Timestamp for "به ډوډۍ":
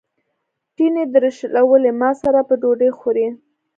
2.47-2.89